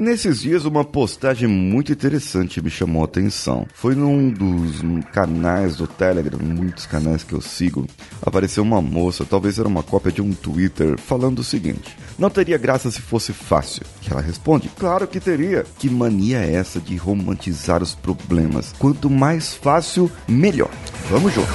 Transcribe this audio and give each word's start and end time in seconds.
Nesses 0.00 0.40
dias, 0.40 0.64
uma 0.64 0.82
postagem 0.82 1.46
muito 1.46 1.92
interessante 1.92 2.62
me 2.62 2.70
chamou 2.70 3.02
a 3.02 3.04
atenção. 3.04 3.66
Foi 3.74 3.94
num 3.94 4.30
dos 4.30 4.80
canais 5.12 5.76
do 5.76 5.86
Telegram, 5.86 6.38
muitos 6.42 6.86
canais 6.86 7.22
que 7.22 7.34
eu 7.34 7.40
sigo, 7.42 7.86
apareceu 8.22 8.62
uma 8.62 8.80
moça, 8.80 9.26
talvez 9.28 9.58
era 9.58 9.68
uma 9.68 9.82
cópia 9.82 10.10
de 10.10 10.22
um 10.22 10.32
Twitter, 10.32 10.98
falando 10.98 11.40
o 11.40 11.44
seguinte: 11.44 11.94
Não 12.18 12.30
teria 12.30 12.56
graça 12.56 12.90
se 12.90 13.02
fosse 13.02 13.34
fácil. 13.34 13.82
E 14.02 14.10
ela 14.10 14.22
responde: 14.22 14.70
Claro 14.70 15.06
que 15.06 15.20
teria. 15.20 15.66
Que 15.78 15.90
mania 15.90 16.38
é 16.38 16.54
essa 16.54 16.80
de 16.80 16.96
romantizar 16.96 17.82
os 17.82 17.94
problemas? 17.94 18.72
Quanto 18.78 19.10
mais 19.10 19.52
fácil, 19.52 20.10
melhor. 20.26 20.70
Vamos 21.10 21.34
juntos. 21.34 21.50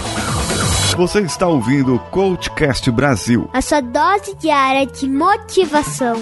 Você 0.95 1.19
está 1.21 1.47
ouvindo 1.47 1.95
o 1.95 1.99
Coachcast 2.11 2.91
Brasil. 2.91 3.49
A 3.53 3.61
sua 3.63 3.81
dose 3.81 4.35
diária 4.35 4.85
de 4.85 5.09
motivação. 5.09 6.21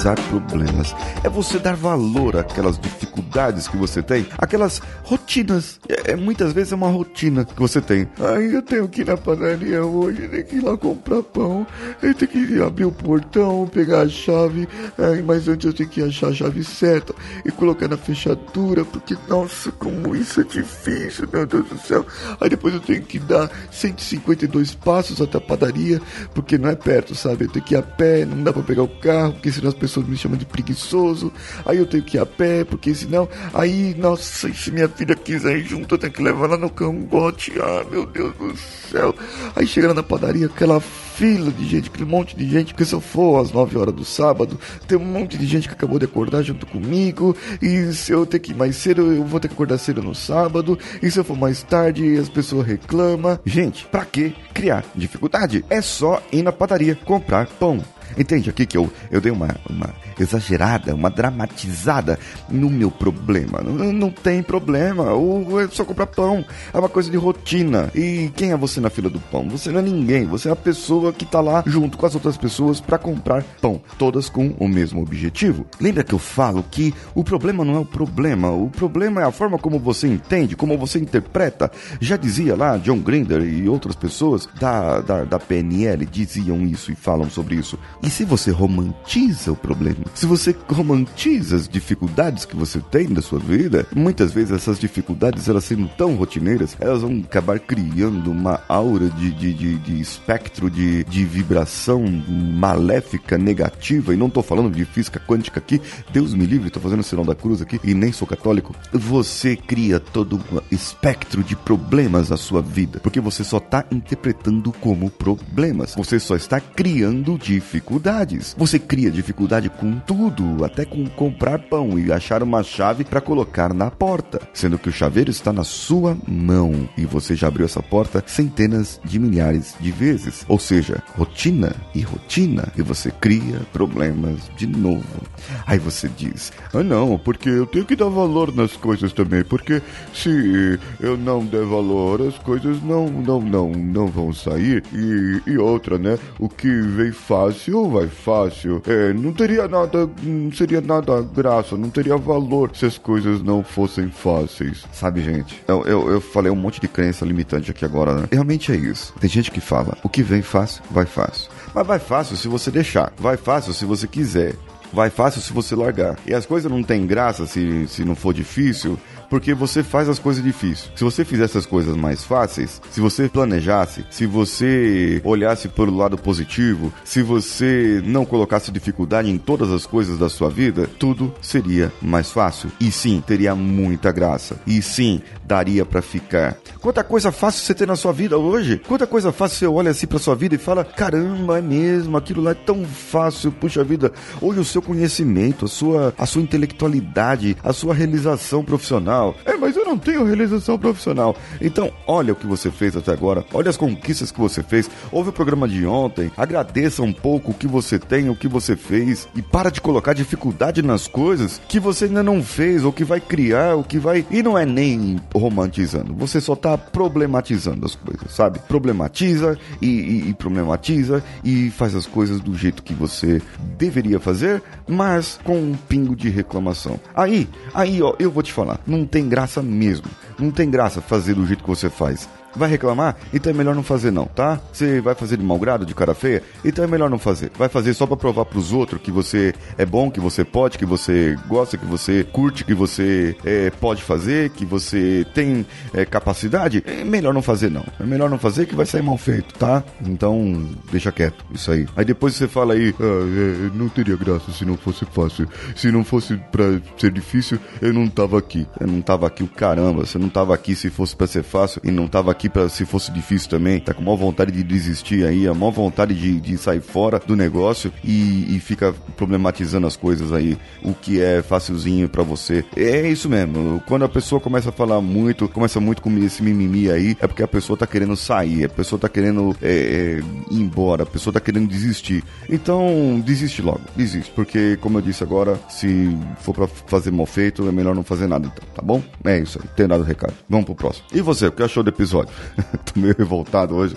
Romantizar 0.00 0.20
problemas. 0.28 0.94
É 1.22 1.28
você 1.28 1.58
dar 1.58 1.76
valor 1.76 2.36
àquelas 2.36 2.78
dificuldades 2.78 3.68
que 3.68 3.76
você 3.76 4.02
tem, 4.02 4.26
aquelas 4.38 4.80
rotinas. 5.04 5.78
É, 5.88 6.12
é 6.12 6.16
muitas 6.16 6.52
vezes 6.52 6.72
é 6.72 6.76
uma 6.76 6.88
rotina 6.88 7.44
que 7.44 7.58
você 7.58 7.80
tem. 7.80 8.08
Aí 8.18 8.54
eu 8.54 8.62
tenho 8.62 8.88
que 8.88 9.02
ir 9.02 9.06
na 9.06 9.16
padaria 9.16 9.84
hoje, 9.84 10.28
tenho 10.28 10.44
que 10.44 10.56
ir 10.56 10.64
lá 10.64 10.76
comprar 10.76 11.22
pão, 11.22 11.66
eu 12.02 12.14
tenho 12.14 12.30
que 12.30 12.38
ir 12.38 12.62
abrir 12.62 12.84
o 12.84 12.92
portão, 12.92 13.68
pegar 13.72 14.02
a 14.02 14.08
chave, 14.08 14.68
aí, 14.98 15.22
mas 15.22 15.48
antes 15.48 15.66
eu 15.66 15.72
tenho 15.72 15.88
que 15.88 16.02
achar 16.02 16.28
a 16.28 16.32
chave 16.32 16.64
certa 16.64 17.14
e 17.44 17.50
colocar 17.50 17.88
na 17.88 17.96
fechadura, 17.96 18.84
porque 18.84 19.16
nossa, 19.28 19.70
como 19.72 20.16
isso 20.16 20.40
é 20.40 20.44
difícil, 20.44 21.28
meu 21.32 21.46
Deus 21.46 21.68
do 21.68 21.78
céu. 21.78 22.06
Aí 22.40 22.48
depois 22.48 22.74
eu 22.74 22.80
tenho 22.80 23.02
que 23.02 23.18
dar 23.18 23.50
152 23.70 24.74
passos 24.74 25.20
até 25.20 25.38
a 25.38 25.40
padaria, 25.40 26.00
porque 26.34 26.56
não 26.56 26.68
é 26.68 26.76
perto, 26.76 27.14
sabe? 27.14 27.44
Eu 27.44 27.50
tenho 27.50 27.64
que 27.64 27.74
ir 27.74 27.78
a 27.78 27.82
pé, 27.82 28.24
não 28.24 28.42
dá 28.42 28.52
pra 28.52 28.62
pegar 28.62 28.82
o 28.82 28.88
carro, 28.88 29.32
porque 29.34 29.52
senão 29.52 29.68
as 29.68 29.74
pessoas 29.74 29.89
me 29.98 30.16
chamam 30.16 30.38
de 30.38 30.44
preguiçoso. 30.44 31.32
Aí 31.64 31.78
eu 31.78 31.86
tenho 31.86 32.02
que 32.02 32.16
ir 32.16 32.20
a 32.20 32.26
pé, 32.26 32.64
porque 32.64 32.94
senão. 32.94 33.28
Aí, 33.52 33.94
nossa, 33.98 34.52
se 34.52 34.70
minha 34.70 34.88
filha 34.88 35.14
quiser 35.14 35.58
ir 35.58 35.64
junto, 35.64 35.94
eu 35.94 35.98
tenho 35.98 36.12
que 36.12 36.22
levar 36.22 36.46
ela 36.46 36.56
no 36.56 36.70
cangote. 36.70 37.52
Ah, 37.60 37.84
meu 37.90 38.06
Deus 38.06 38.34
do 38.36 38.56
céu. 38.56 39.14
Aí 39.54 39.66
chega 39.66 39.88
lá 39.88 39.94
na 39.94 40.02
padaria, 40.02 40.46
aquela 40.46 40.80
fila 40.80 41.50
de 41.50 41.68
gente, 41.68 41.90
aquele 41.90 42.06
monte 42.06 42.34
de 42.34 42.48
gente, 42.48 42.72
porque 42.72 42.84
se 42.86 42.94
eu 42.94 43.00
for 43.00 43.42
às 43.42 43.52
9 43.52 43.76
horas 43.76 43.94
do 43.94 44.06
sábado, 44.06 44.58
tem 44.88 44.96
um 44.96 45.04
monte 45.04 45.36
de 45.36 45.44
gente 45.44 45.68
que 45.68 45.74
acabou 45.74 45.98
de 45.98 46.06
acordar 46.06 46.42
junto 46.42 46.64
comigo, 46.64 47.36
e 47.60 47.92
se 47.92 48.10
eu 48.10 48.24
ter 48.24 48.38
que 48.38 48.52
ir 48.52 48.54
mais 48.54 48.76
cedo, 48.76 49.02
eu 49.12 49.22
vou 49.24 49.38
ter 49.38 49.48
que 49.48 49.54
acordar 49.54 49.76
cedo 49.76 50.02
no 50.02 50.14
sábado, 50.14 50.78
e 51.02 51.10
se 51.10 51.18
eu 51.18 51.24
for 51.24 51.36
mais 51.36 51.62
tarde, 51.62 52.16
as 52.16 52.30
pessoas 52.30 52.66
reclamam. 52.66 53.38
Gente, 53.44 53.84
pra 53.84 54.06
que 54.06 54.34
criar 54.54 54.82
dificuldade? 54.94 55.62
É 55.68 55.82
só 55.82 56.22
ir 56.32 56.42
na 56.42 56.52
padaria 56.52 56.94
comprar 56.94 57.46
pão. 57.46 57.84
Entende 58.20 58.50
aqui 58.50 58.66
que 58.66 58.76
eu, 58.76 58.92
eu 59.10 59.18
dei 59.18 59.32
uma, 59.32 59.48
uma 59.68 59.94
exagerada, 60.18 60.94
uma 60.94 61.08
dramatizada 61.08 62.18
no 62.50 62.68
meu 62.68 62.90
problema. 62.90 63.62
Não, 63.62 63.94
não 63.94 64.10
tem 64.10 64.42
problema. 64.42 65.12
Ou 65.12 65.58
é 65.58 65.66
só 65.68 65.86
comprar 65.86 66.06
pão. 66.06 66.44
É 66.70 66.78
uma 66.78 66.90
coisa 66.90 67.10
de 67.10 67.16
rotina. 67.16 67.90
E 67.94 68.30
quem 68.36 68.52
é 68.52 68.56
você 68.58 68.78
na 68.78 68.90
fila 68.90 69.08
do 69.08 69.18
pão? 69.18 69.48
Você 69.48 69.70
não 69.70 69.80
é 69.80 69.82
ninguém. 69.82 70.26
Você 70.26 70.50
é 70.50 70.52
a 70.52 70.56
pessoa 70.56 71.14
que 71.14 71.24
tá 71.24 71.40
lá 71.40 71.64
junto 71.64 71.96
com 71.96 72.04
as 72.04 72.14
outras 72.14 72.36
pessoas 72.36 72.78
para 72.78 72.98
comprar 72.98 73.42
pão. 73.58 73.80
Todas 73.96 74.28
com 74.28 74.54
o 74.58 74.68
mesmo 74.68 75.00
objetivo. 75.00 75.64
Lembra 75.80 76.04
que 76.04 76.12
eu 76.12 76.18
falo 76.18 76.62
que 76.70 76.92
o 77.14 77.24
problema 77.24 77.64
não 77.64 77.76
é 77.76 77.78
o 77.78 77.86
problema. 77.86 78.50
O 78.50 78.68
problema 78.68 79.22
é 79.22 79.24
a 79.24 79.32
forma 79.32 79.56
como 79.56 79.78
você 79.78 80.06
entende, 80.06 80.56
como 80.56 80.76
você 80.76 80.98
interpreta. 80.98 81.72
Já 81.98 82.18
dizia 82.18 82.54
lá 82.54 82.76
John 82.76 82.98
Grinder 82.98 83.40
e 83.42 83.66
outras 83.66 83.96
pessoas 83.96 84.46
da, 84.60 85.00
da, 85.00 85.24
da 85.24 85.38
PNL 85.38 86.04
diziam 86.04 86.66
isso 86.66 86.92
e 86.92 86.94
falam 86.94 87.30
sobre 87.30 87.54
isso. 87.54 87.78
E 88.02 88.09
se 88.10 88.24
você 88.24 88.50
romantiza 88.50 89.52
o 89.52 89.56
problema, 89.56 90.04
se 90.14 90.26
você 90.26 90.54
romantiza 90.68 91.56
as 91.56 91.68
dificuldades 91.68 92.44
que 92.44 92.56
você 92.56 92.80
tem 92.80 93.08
da 93.08 93.20
sua 93.20 93.38
vida, 93.38 93.86
muitas 93.94 94.32
vezes 94.32 94.52
essas 94.52 94.78
dificuldades, 94.78 95.48
elas 95.48 95.64
sendo 95.64 95.88
tão 95.96 96.14
rotineiras, 96.14 96.76
elas 96.80 97.02
vão 97.02 97.22
acabar 97.24 97.58
criando 97.58 98.30
uma 98.30 98.62
aura 98.68 99.08
de, 99.08 99.30
de, 99.32 99.52
de, 99.52 99.78
de 99.78 100.00
espectro 100.00 100.70
de, 100.70 101.04
de 101.04 101.24
vibração 101.24 102.04
maléfica, 102.28 103.36
negativa, 103.36 104.14
e 104.14 104.16
não 104.16 104.30
tô 104.30 104.42
falando 104.42 104.74
de 104.74 104.84
física 104.84 105.20
quântica 105.20 105.60
aqui, 105.60 105.80
Deus 106.12 106.34
me 106.34 106.46
livre, 106.46 106.70
tô 106.70 106.80
fazendo 106.80 107.00
o 107.00 107.04
sinal 107.04 107.24
da 107.24 107.34
cruz 107.34 107.60
aqui 107.62 107.80
e 107.84 107.94
nem 107.94 108.12
sou 108.12 108.26
católico. 108.26 108.74
Você 108.92 109.56
cria 109.56 110.00
todo 110.00 110.36
um 110.36 110.60
espectro 110.70 111.42
de 111.42 111.54
problemas 111.54 112.30
na 112.30 112.36
sua 112.36 112.62
vida, 112.62 112.98
porque 113.00 113.20
você 113.20 113.44
só 113.44 113.60
tá 113.60 113.84
interpretando 113.90 114.72
como 114.72 115.10
problemas, 115.10 115.94
você 115.94 116.18
só 116.18 116.36
está 116.36 116.60
criando 116.60 117.38
dificuldades 117.38 117.89
dificuldades. 117.90 118.54
Você 118.56 118.78
cria 118.78 119.10
dificuldade 119.10 119.68
com 119.68 119.98
tudo, 119.98 120.64
até 120.64 120.84
com 120.84 121.04
comprar 121.06 121.58
pão 121.58 121.98
e 121.98 122.12
achar 122.12 122.42
uma 122.42 122.62
chave 122.62 123.02
para 123.04 123.20
colocar 123.20 123.74
na 123.74 123.90
porta, 123.90 124.40
sendo 124.54 124.78
que 124.78 124.88
o 124.88 124.92
chaveiro 124.92 125.30
está 125.30 125.52
na 125.52 125.64
sua 125.64 126.16
mão 126.26 126.88
e 126.96 127.04
você 127.04 127.34
já 127.34 127.48
abriu 127.48 127.66
essa 127.66 127.82
porta 127.82 128.22
centenas 128.26 129.00
de 129.04 129.18
milhares 129.18 129.74
de 129.80 129.90
vezes. 129.90 130.44
Ou 130.48 130.58
seja, 130.58 131.02
rotina 131.16 131.74
e 131.94 132.02
rotina 132.02 132.68
e 132.76 132.82
você 132.82 133.10
cria 133.10 133.60
problemas 133.72 134.38
de 134.56 134.66
novo. 134.66 135.22
Aí 135.66 135.78
você 135.78 136.08
diz: 136.16 136.52
"Ah, 136.72 136.82
não, 136.82 137.18
porque 137.18 137.48
eu 137.48 137.66
tenho 137.66 137.84
que 137.84 137.96
dar 137.96 138.08
valor 138.08 138.54
nas 138.54 138.76
coisas 138.76 139.12
também, 139.12 139.42
porque 139.42 139.82
se 140.14 140.78
eu 141.00 141.16
não 141.16 141.44
der 141.44 141.64
valor, 141.64 142.22
as 142.22 142.38
coisas 142.38 142.80
não 142.82 143.08
não 143.08 143.40
não 143.40 143.70
não 143.72 144.06
vão 144.06 144.32
sair". 144.32 144.84
E, 144.92 145.50
e 145.50 145.58
outra, 145.58 145.98
né? 145.98 146.18
O 146.38 146.48
que 146.48 146.68
vem 146.68 147.10
fácil 147.10 147.79
vai 147.88 148.08
fácil, 148.08 148.82
é, 148.86 149.12
não 149.12 149.32
teria 149.32 149.68
nada, 149.68 150.10
não 150.22 150.52
seria 150.52 150.80
nada 150.80 151.22
graça, 151.22 151.76
não 151.76 151.88
teria 151.88 152.16
valor 152.16 152.70
se 152.74 152.84
as 152.84 152.98
coisas 152.98 153.42
não 153.42 153.62
fossem 153.62 154.10
fáceis. 154.10 154.84
Sabe, 154.92 155.22
gente? 155.22 155.62
Eu, 155.66 155.84
eu, 155.84 156.10
eu 156.10 156.20
falei 156.20 156.50
um 156.50 156.56
monte 156.56 156.80
de 156.80 156.88
crença 156.88 157.24
limitante 157.24 157.70
aqui 157.70 157.84
agora, 157.84 158.14
né? 158.14 158.28
Realmente 158.30 158.72
é 158.72 158.76
isso. 158.76 159.14
Tem 159.20 159.30
gente 159.30 159.50
que 159.50 159.60
fala, 159.60 159.96
o 160.02 160.08
que 160.08 160.22
vem 160.22 160.42
fácil, 160.42 160.82
vai 160.90 161.06
fácil. 161.06 161.50
Mas 161.74 161.86
vai 161.86 161.98
fácil 161.98 162.36
se 162.36 162.48
você 162.48 162.70
deixar. 162.70 163.12
Vai 163.16 163.36
fácil 163.36 163.72
se 163.72 163.84
você 163.84 164.06
quiser. 164.06 164.54
Vai 164.92 165.10
fácil 165.10 165.40
se 165.40 165.52
você 165.52 165.74
largar. 165.74 166.16
E 166.26 166.34
as 166.34 166.46
coisas 166.46 166.70
não 166.70 166.82
têm 166.82 167.06
graça 167.06 167.46
se, 167.46 167.86
se 167.88 168.04
não 168.04 168.14
for 168.14 168.34
difícil 168.34 168.98
porque 169.30 169.54
você 169.54 169.82
faz 169.82 170.08
as 170.08 170.18
coisas 170.18 170.42
difíceis. 170.42 170.90
Se 170.94 171.04
você 171.04 171.24
fizesse 171.24 171.56
as 171.56 171.64
coisas 171.64 171.96
mais 171.96 172.24
fáceis, 172.24 172.82
se 172.90 173.00
você 173.00 173.28
planejasse, 173.28 174.04
se 174.10 174.26
você 174.26 175.22
olhasse 175.24 175.68
pelo 175.68 175.96
lado 175.96 176.18
positivo, 176.18 176.92
se 177.04 177.22
você 177.22 178.02
não 178.04 178.24
colocasse 178.24 178.72
dificuldade 178.72 179.30
em 179.30 179.38
todas 179.38 179.70
as 179.70 179.86
coisas 179.86 180.18
da 180.18 180.28
sua 180.28 180.50
vida, 180.50 180.88
tudo 180.98 181.32
seria 181.40 181.92
mais 182.02 182.32
fácil. 182.32 182.70
E 182.80 182.90
sim, 182.90 183.22
teria 183.24 183.54
muita 183.54 184.10
graça. 184.10 184.56
E 184.66 184.82
sim, 184.82 185.22
daria 185.44 185.86
para 185.86 186.02
ficar. 186.02 186.56
Quanta 186.80 187.04
coisa 187.04 187.30
fácil 187.30 187.64
você 187.64 187.74
tem 187.74 187.86
na 187.86 187.96
sua 187.96 188.12
vida 188.12 188.36
hoje? 188.36 188.80
Quanta 188.88 189.06
coisa 189.06 189.30
fácil 189.30 189.58
você 189.58 189.66
olha 189.66 189.90
assim 189.92 190.06
para 190.06 190.18
sua 190.18 190.34
vida 190.34 190.56
e 190.56 190.58
fala: 190.58 190.84
"Caramba, 190.84 191.58
é 191.58 191.62
mesmo, 191.62 192.16
aquilo 192.16 192.42
lá 192.42 192.50
é 192.50 192.54
tão 192.54 192.84
fácil, 192.84 193.52
puxa 193.52 193.84
vida". 193.84 194.12
Hoje 194.40 194.58
o 194.58 194.64
seu 194.64 194.79
conhecimento, 194.82 195.64
a 195.64 195.68
sua 195.68 196.14
a 196.18 196.26
sua 196.26 196.42
intelectualidade, 196.42 197.56
a 197.62 197.72
sua 197.72 197.94
realização 197.94 198.64
profissional. 198.64 199.34
É, 199.44 199.56
mas 199.56 199.76
eu 199.76 199.84
não 199.84 199.98
tenho 199.98 200.24
realização 200.24 200.78
profissional. 200.78 201.36
Então, 201.60 201.92
olha 202.06 202.32
o 202.32 202.36
que 202.36 202.46
você 202.46 202.70
fez 202.70 202.96
até 202.96 203.12
agora, 203.12 203.44
olha 203.52 203.70
as 203.70 203.76
conquistas 203.76 204.30
que 204.30 204.40
você 204.40 204.62
fez. 204.62 204.90
Ouve 205.12 205.30
o 205.30 205.32
programa 205.32 205.68
de 205.68 205.86
ontem, 205.86 206.30
agradeça 206.36 207.02
um 207.02 207.12
pouco 207.12 207.50
o 207.50 207.54
que 207.54 207.66
você 207.66 207.98
tem, 207.98 208.28
o 208.28 208.36
que 208.36 208.48
você 208.48 208.76
fez 208.76 209.28
e 209.34 209.42
para 209.42 209.70
de 209.70 209.80
colocar 209.80 210.12
dificuldade 210.12 210.82
nas 210.82 211.06
coisas 211.06 211.60
que 211.68 211.80
você 211.80 212.06
ainda 212.06 212.22
não 212.22 212.42
fez 212.42 212.84
ou 212.84 212.92
que 212.92 213.04
vai 213.04 213.20
criar, 213.20 213.76
o 213.76 213.84
que 213.84 213.98
vai 213.98 214.24
e 214.30 214.42
não 214.42 214.56
é 214.56 214.64
nem 214.64 215.20
romantizando, 215.34 216.14
você 216.14 216.40
só 216.40 216.54
tá 216.54 216.76
problematizando 216.76 217.86
as 217.86 217.94
coisas, 217.94 218.32
sabe? 218.32 218.58
Problematiza 218.60 219.58
e, 219.80 219.86
e, 219.86 220.30
e 220.30 220.34
problematiza 220.34 221.22
e 221.44 221.70
faz 221.70 221.94
as 221.94 222.06
coisas 222.06 222.40
do 222.40 222.54
jeito 222.56 222.82
que 222.82 222.94
você 222.94 223.40
deveria 223.78 224.20
fazer, 224.20 224.62
mas 224.88 225.38
com 225.44 225.56
um 225.56 225.74
pingo 225.74 226.16
de 226.16 226.28
reclamação. 226.28 226.98
Aí, 227.14 227.48
aí, 227.72 228.02
ó, 228.02 228.14
eu 228.18 228.30
vou 228.30 228.42
te 228.42 228.52
falar, 228.52 228.80
não 228.86 229.04
tem 229.04 229.28
graça 229.28 229.62
mesmo. 229.62 230.06
Não 230.38 230.50
tem 230.50 230.70
graça 230.70 231.00
fazer 231.00 231.34
do 231.34 231.46
jeito 231.46 231.62
que 231.62 231.68
você 231.68 231.90
faz. 231.90 232.28
Vai 232.54 232.68
reclamar? 232.68 233.16
Então 233.32 233.52
é 233.52 233.54
melhor 233.54 233.74
não 233.74 233.82
fazer 233.82 234.10
não, 234.10 234.26
tá? 234.26 234.60
Você 234.72 235.00
vai 235.00 235.14
fazer 235.14 235.36
de 235.36 235.44
mau 235.44 235.58
grado, 235.58 235.86
de 235.86 235.94
cara 235.94 236.14
feia? 236.14 236.42
Então 236.64 236.84
é 236.84 236.88
melhor 236.88 237.08
não 237.08 237.18
fazer. 237.18 237.50
Vai 237.56 237.68
fazer 237.68 237.94
só 237.94 238.06
para 238.06 238.16
provar 238.16 238.44
pros 238.44 238.72
outros 238.72 239.00
que 239.00 239.10
você 239.10 239.54
é 239.78 239.86
bom, 239.86 240.10
que 240.10 240.20
você 240.20 240.44
pode, 240.44 240.76
que 240.76 240.84
você 240.84 241.36
gosta, 241.46 241.76
que 241.76 241.86
você 241.86 242.24
curte, 242.24 242.64
que 242.64 242.74
você 242.74 243.36
é, 243.44 243.70
pode 243.70 244.02
fazer, 244.02 244.50
que 244.50 244.64
você 244.64 245.24
tem 245.32 245.64
é, 245.94 246.04
capacidade? 246.04 246.82
É 246.86 247.04
melhor 247.04 247.32
não 247.32 247.42
fazer 247.42 247.70
não. 247.70 247.84
É 247.98 248.04
melhor 248.04 248.28
não 248.28 248.38
fazer 248.38 248.66
que 248.66 248.74
vai 248.74 248.86
sair 248.86 249.02
mal 249.02 249.16
feito, 249.16 249.54
tá? 249.54 249.84
Então 250.04 250.68
deixa 250.90 251.12
quieto, 251.12 251.44
isso 251.52 251.70
aí. 251.70 251.86
Aí 251.96 252.04
depois 252.04 252.34
você 252.34 252.48
fala 252.48 252.74
aí, 252.74 252.94
ah, 252.98 253.04
é, 253.04 253.76
não 253.76 253.88
teria 253.88 254.16
graça 254.16 254.50
se 254.50 254.64
não 254.64 254.76
fosse 254.76 255.04
fácil. 255.04 255.48
Se 255.76 255.90
não 255.92 256.04
fosse 256.04 256.36
pra 256.50 256.80
ser 256.98 257.12
difícil, 257.12 257.58
eu 257.80 257.92
não 257.92 258.08
tava 258.08 258.38
aqui. 258.38 258.66
Eu 258.80 258.86
não 258.86 259.00
tava 259.00 259.26
aqui 259.26 259.42
o 259.42 259.48
caramba. 259.48 260.04
Você 260.04 260.18
não 260.18 260.28
tava 260.28 260.54
aqui 260.54 260.74
se 260.74 260.90
fosse 260.90 261.14
para 261.14 261.26
ser 261.26 261.42
fácil 261.42 261.80
e 261.84 261.90
não 261.90 262.08
tava 262.08 262.30
aqui 262.30 262.39
aqui 262.46 262.70
se 262.70 262.86
fosse 262.86 263.10
difícil 263.10 263.50
também, 263.50 263.80
tá 263.80 263.92
com 263.92 264.02
maior 264.02 264.16
vontade 264.16 264.52
de 264.52 264.62
desistir 264.62 265.26
aí, 265.26 265.46
a 265.46 265.52
maior 265.52 265.70
vontade 265.72 266.14
de, 266.14 266.40
de 266.40 266.56
sair 266.56 266.80
fora 266.80 267.18
do 267.18 267.36
negócio 267.36 267.92
e, 268.02 268.56
e 268.56 268.60
fica 268.60 268.94
problematizando 269.16 269.86
as 269.86 269.96
coisas 269.96 270.32
aí, 270.32 270.56
o 270.82 270.94
que 270.94 271.20
é 271.20 271.42
facilzinho 271.42 272.08
para 272.08 272.22
você. 272.22 272.64
É 272.76 273.08
isso 273.08 273.28
mesmo. 273.28 273.82
Quando 273.86 274.04
a 274.04 274.08
pessoa 274.08 274.40
começa 274.40 274.70
a 274.70 274.72
falar 274.72 275.00
muito, 275.00 275.48
começa 275.48 275.80
muito 275.80 276.00
com 276.00 276.16
esse 276.18 276.42
mimimi 276.42 276.90
aí, 276.90 277.16
é 277.20 277.26
porque 277.26 277.42
a 277.42 277.48
pessoa 277.48 277.76
tá 277.76 277.86
querendo 277.86 278.16
sair, 278.16 278.64
a 278.64 278.68
pessoa 278.68 278.98
tá 278.98 279.08
querendo 279.08 279.56
é, 279.60 279.70
é, 279.70 280.20
ir 280.50 280.60
embora, 280.60 281.02
a 281.02 281.06
pessoa 281.06 281.34
tá 281.34 281.40
querendo 281.40 281.68
desistir. 281.68 282.24
Então, 282.48 283.20
desiste 283.24 283.60
logo, 283.60 283.80
desiste, 283.96 284.32
porque 284.34 284.76
como 284.80 284.98
eu 284.98 285.02
disse 285.02 285.22
agora, 285.22 285.58
se 285.68 286.16
for 286.40 286.54
para 286.54 286.66
fazer 286.66 287.10
mal 287.10 287.26
feito, 287.26 287.68
é 287.68 287.72
melhor 287.72 287.94
não 287.94 288.02
fazer 288.02 288.26
nada 288.26 288.46
então, 288.46 288.66
tá 288.74 288.82
bom? 288.82 289.02
É 289.24 289.38
isso 289.38 289.58
aí, 289.62 289.68
tem 289.76 289.86
dado 289.86 290.00
o 290.00 290.04
recado. 290.04 290.34
Vamos 290.48 290.66
pro 290.66 290.74
próximo. 290.74 291.06
E 291.12 291.20
você, 291.20 291.46
o 291.46 291.52
que 291.52 291.62
achou 291.62 291.82
do 291.82 291.90
episódio? 291.90 292.29
Tô 292.84 293.00
meio 293.00 293.14
revoltado 293.16 293.74
hoje. 293.74 293.96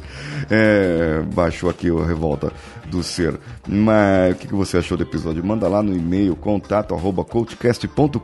É, 0.50 1.21
baixou 1.33 1.69
aqui 1.69 1.89
a 1.89 2.06
revolta 2.06 2.51
do 2.85 3.01
ser. 3.03 3.39
Mas 3.68 4.33
o 4.33 4.38
que, 4.38 4.47
que 4.47 4.56
você 4.56 4.77
achou 4.77 4.97
do 4.97 5.03
episódio? 5.03 5.44
Manda 5.44 5.68
lá 5.68 5.81
no 5.81 5.95
e-mail 5.95 6.35
contato 6.35 6.94
arroba 6.94 7.24
coachcast.com.br 7.24 8.19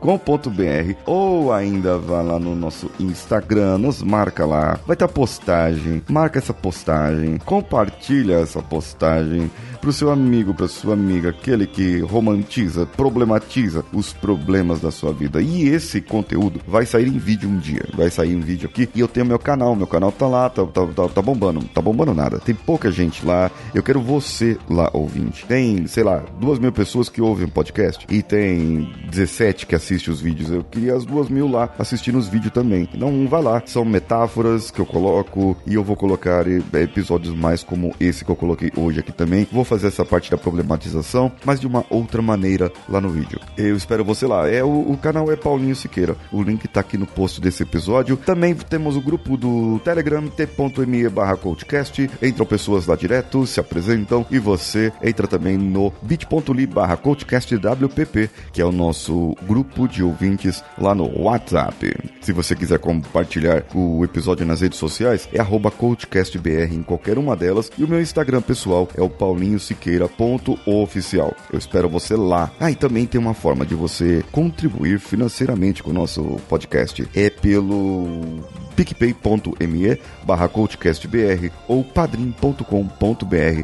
ou 1.06 1.52
ainda 1.52 1.98
vá 1.98 2.22
lá 2.22 2.38
no 2.38 2.54
nosso 2.54 2.90
Instagram, 3.00 3.78
nos 3.78 4.02
marca 4.02 4.44
lá. 4.46 4.78
Vai 4.86 4.96
ter 4.96 5.08
postagem, 5.08 6.02
marca 6.08 6.38
essa 6.38 6.54
postagem, 6.54 7.38
compartilha 7.38 8.34
essa 8.34 8.62
postagem 8.62 9.50
pro 9.80 9.92
seu 9.92 10.10
amigo, 10.10 10.54
pra 10.54 10.68
sua 10.68 10.94
amiga, 10.94 11.30
aquele 11.30 11.66
que 11.66 12.00
romantiza, 12.00 12.86
problematiza 12.86 13.84
os 13.92 14.12
problemas 14.12 14.80
da 14.80 14.90
sua 14.90 15.12
vida. 15.12 15.40
E 15.40 15.68
esse 15.68 16.00
conteúdo 16.00 16.60
vai 16.66 16.84
sair 16.84 17.08
em 17.08 17.18
vídeo 17.18 17.48
um 17.48 17.58
dia. 17.58 17.84
Vai 17.94 18.10
sair 18.10 18.32
em 18.32 18.40
vídeo 18.40 18.68
aqui 18.68 18.88
e 18.94 19.00
eu 19.00 19.08
tenho 19.08 19.26
meu 19.26 19.38
canal. 19.38 19.74
Meu 19.74 19.86
canal 19.86 20.12
tá 20.12 20.26
lá, 20.26 20.48
tá, 20.50 20.64
tá, 20.66 20.86
tá, 20.86 21.08
tá 21.08 21.22
bombando. 21.22 21.64
Tá 21.64 21.80
bombando 21.80 22.14
nada. 22.14 22.38
Tem 22.38 22.54
pouca 22.54 22.90
gente 22.90 23.24
lá. 23.24 23.50
Eu 23.74 23.82
quero 23.82 24.00
você 24.00 24.58
lá, 24.68 24.90
ouvinte. 24.92 25.46
Tem, 25.46 25.86
sei 25.86 26.04
lá, 26.04 26.22
duas 26.38 26.58
mil 26.58 26.72
pessoas 26.72 27.08
que 27.08 27.22
ouvem 27.22 27.46
o 27.46 27.50
podcast 27.50 28.06
e 28.08 28.22
tem 28.22 28.92
17 29.10 29.66
que 29.66 29.74
assistem 29.74 30.12
os 30.12 30.20
vídeos. 30.20 30.50
Eu 30.50 30.64
queria 30.64 30.94
as 30.94 31.04
duas 31.04 31.28
mil 31.28 31.48
lá 31.48 31.70
assistindo 31.78 32.18
os 32.18 32.28
vídeos 32.28 32.52
também. 32.52 32.88
Então 32.92 33.26
vai 33.28 33.42
lá. 33.42 33.62
São 33.66 33.84
metáforas 33.84 34.70
que 34.70 34.80
eu 34.80 34.86
coloco 34.86 35.56
e 35.66 35.74
eu 35.74 35.84
vou 35.84 35.96
colocar 35.96 36.44
episódios 36.46 37.34
mais 37.34 37.62
como 37.62 37.94
esse 37.98 38.24
que 38.24 38.30
eu 38.30 38.36
coloquei 38.36 38.70
hoje 38.76 39.00
aqui 39.00 39.12
também. 39.12 39.46
Vou 39.50 39.64
fazer 39.70 39.86
essa 39.86 40.04
parte 40.04 40.28
da 40.28 40.36
problematização, 40.36 41.30
mas 41.44 41.60
de 41.60 41.66
uma 41.66 41.84
outra 41.88 42.20
maneira 42.20 42.72
lá 42.88 43.00
no 43.00 43.08
vídeo. 43.08 43.38
Eu 43.56 43.76
espero 43.76 44.04
você 44.04 44.26
lá. 44.26 44.48
É 44.50 44.64
o, 44.64 44.68
o 44.68 44.98
canal 44.98 45.30
é 45.30 45.36
Paulinho 45.36 45.76
Siqueira. 45.76 46.16
O 46.32 46.42
link 46.42 46.66
tá 46.66 46.80
aqui 46.80 46.98
no 46.98 47.06
post 47.06 47.40
desse 47.40 47.62
episódio. 47.62 48.16
Também 48.16 48.52
temos 48.52 48.96
o 48.96 49.00
grupo 49.00 49.36
do 49.36 49.78
Telegram 49.84 50.26
t.me 50.26 51.08
barra 51.08 51.36
coachcast. 51.36 52.10
Entram 52.20 52.44
pessoas 52.44 52.86
lá 52.86 52.96
direto, 52.96 53.46
se 53.46 53.60
apresentam 53.60 54.26
e 54.28 54.40
você 54.40 54.92
entra 55.00 55.28
também 55.28 55.56
no 55.56 55.92
bit.ly 56.02 56.66
barra 56.66 56.96
coachcastwpp, 56.96 58.30
que 58.52 58.60
é 58.60 58.64
o 58.64 58.72
nosso 58.72 59.36
grupo 59.46 59.86
de 59.86 60.02
ouvintes 60.02 60.64
lá 60.76 60.96
no 60.96 61.22
WhatsApp. 61.22 61.94
Se 62.20 62.32
você 62.32 62.56
quiser 62.56 62.80
compartilhar 62.80 63.64
o 63.72 64.04
episódio 64.04 64.44
nas 64.44 64.62
redes 64.62 64.78
sociais, 64.78 65.28
é 65.32 65.38
arroba 65.38 65.70
coachcastbr 65.70 66.74
em 66.74 66.82
qualquer 66.82 67.18
uma 67.18 67.36
delas. 67.36 67.70
E 67.78 67.84
o 67.84 67.88
meu 67.88 68.00
Instagram 68.00 68.42
pessoal 68.42 68.88
é 68.96 69.02
o 69.02 69.08
Paulinho 69.08 69.59
Siqueira.oficial. 69.60 71.34
Eu 71.52 71.58
espero 71.58 71.88
você 71.88 72.16
lá. 72.16 72.50
Ah, 72.58 72.70
e 72.70 72.74
também 72.74 73.06
tem 73.06 73.20
uma 73.20 73.34
forma 73.34 73.64
de 73.64 73.74
você 73.74 74.24
contribuir 74.32 74.98
financeiramente 74.98 75.82
com 75.82 75.90
o 75.90 75.94
nosso 75.94 76.22
podcast. 76.48 77.08
É 77.14 77.30
pelo 77.30 78.40
picpay.me 78.74 79.98
barra 80.24 80.48
coachcastbr 80.48 81.50
ou 81.68 81.84
padrim.com.br 81.84 82.64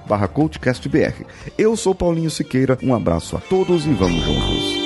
barra 0.06 0.28
coachcastbr. 0.28 1.24
Eu 1.56 1.76
sou 1.76 1.94
Paulinho 1.94 2.30
Siqueira, 2.30 2.78
um 2.82 2.94
abraço 2.94 3.36
a 3.36 3.40
todos 3.40 3.86
e 3.86 3.90
vamos 3.90 4.22
juntos. 4.22 4.85